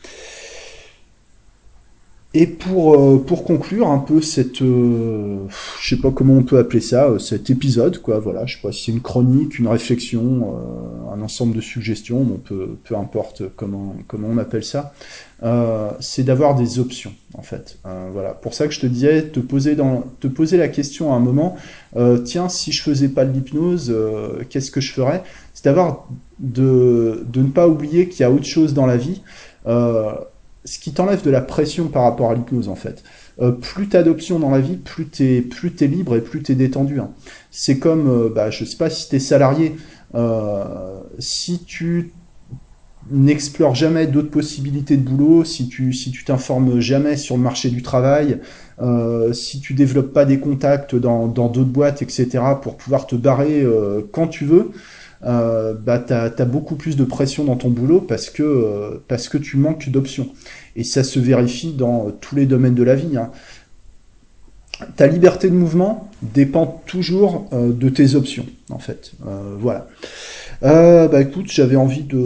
[2.35, 5.37] Et pour, euh, pour conclure un peu cette, euh,
[5.79, 8.61] je sais pas comment on peut appeler ça, euh, cet épisode, quoi, voilà, je sais
[8.61, 10.55] pas si c'est une chronique, une réflexion,
[11.13, 14.93] un ensemble de suggestions, bon, peu, peu importe comment, comment on appelle ça,
[15.99, 17.77] c'est d'avoir des options, en fait.
[18.13, 21.17] voilà, pour ça que je te disais, te poser, dans, te poser la question à
[21.17, 21.55] un moment,
[22.23, 23.93] tiens, si je faisais pas de l'hypnose,
[24.49, 25.23] qu'est-ce que je ferais?
[25.53, 26.07] C'est d'avoir,
[26.39, 29.21] de, de ne pas oublier qu'il y a autre chose dans la vie,
[30.65, 33.03] ce qui t'enlève de la pression par rapport à l'hypnose en fait.
[33.41, 36.55] Euh, plus t'as d'options dans la vie, plus t'es plus t'es libre et plus t'es
[36.55, 36.99] détendu.
[36.99, 37.11] Hein.
[37.51, 39.75] C'est comme, euh, bah, je sais pas si t'es salarié,
[40.15, 42.13] euh, si tu
[43.11, 47.69] n'explores jamais d'autres possibilités de boulot, si tu si tu t'informes jamais sur le marché
[47.69, 48.39] du travail,
[48.81, 52.39] euh, si tu développes pas des contacts dans d'autres boîtes, etc.
[52.61, 53.65] pour pouvoir te barrer
[54.13, 54.71] quand tu veux,
[55.25, 59.29] euh, bah, tu as, beaucoup plus de pression dans ton boulot parce que, euh, parce
[59.29, 60.29] que tu manques d'options.
[60.75, 63.17] Et ça se vérifie dans tous les domaines de la vie.
[63.17, 63.31] Hein.
[64.95, 69.13] Ta liberté de mouvement dépend toujours euh, de tes options, en fait.
[69.27, 69.87] Euh, voilà.
[70.63, 72.23] Euh, bah écoute, j'avais envie de,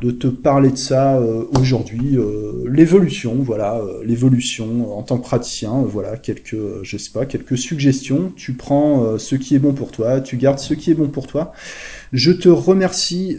[0.00, 2.16] de, te parler de ça euh, aujourd'hui.
[2.16, 7.58] Euh, l'évolution, voilà, euh, l'évolution en tant que praticien, voilà, quelques, je sais pas, quelques
[7.58, 8.32] suggestions.
[8.34, 11.26] Tu prends ce qui est bon pour toi, tu gardes ce qui est bon pour
[11.26, 11.52] toi.
[12.12, 13.36] Je te remercie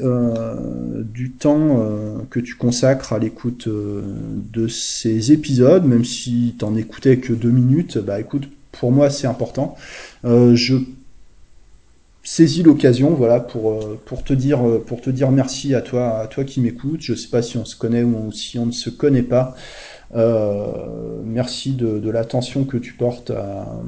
[1.13, 1.83] du temps
[2.29, 7.97] que tu consacres à l'écoute de ces épisodes, même si t'en écoutais que deux minutes.
[7.97, 9.75] Bah écoute, pour moi c'est important.
[10.23, 10.77] je
[12.23, 16.19] saisis l'occasion, voilà, pour euh, pour te dire euh, pour te dire merci à toi
[16.19, 17.01] à toi qui m'écoutes.
[17.01, 19.55] Je sais pas si on se connaît ou si on ne se connaît pas.
[20.15, 23.81] Euh, merci de, de l'attention que tu portes à,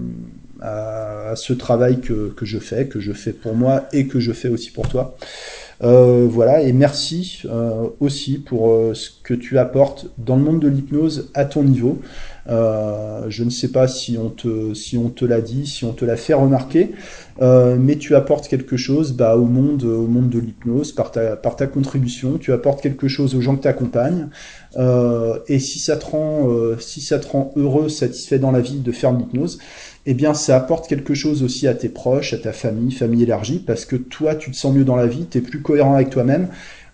[0.64, 4.50] à, ce travail que, je fais, que je fais pour moi et que je fais
[4.50, 5.16] aussi pour toi.
[5.84, 10.60] Euh, voilà, et merci euh, aussi pour euh, ce que tu apportes dans le monde
[10.62, 12.00] de l'hypnose à ton niveau.
[12.48, 16.16] je ne sais pas si on te, si te l'a dit, si on te l'a
[16.16, 16.92] fait remarquer,
[17.42, 22.38] mais tu apportes quelque chose bah, au monde, de l'hypnose par ta, contribution.
[22.38, 24.28] Tu apportes quelque chose aux gens que tu accompagnes.
[25.48, 26.50] et si ça te rend,
[26.80, 29.58] si ça te rend heureux, satisfait dans la vie de faire de l'hypnose,
[30.06, 33.60] eh bien ça apporte quelque chose aussi à tes proches, à ta famille, famille élargie,
[33.66, 36.10] parce que toi tu te sens mieux dans la vie, tu es plus cohérent avec
[36.10, 36.50] toi-même,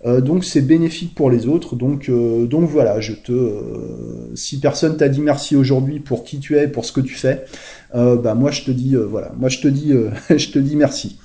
[0.05, 1.76] euh, donc c'est bénéfique pour les autres.
[1.76, 6.39] Donc, euh, donc voilà, je te, euh, si personne t'a dit merci aujourd'hui pour qui
[6.39, 7.45] tu es, pour ce que tu fais,
[7.93, 9.93] bah moi je te dis voilà, moi je te dis,
[10.30, 11.18] je te dis merci.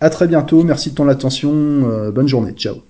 [0.00, 2.82] À très bientôt, merci de ton attention, bonne journée, ciao.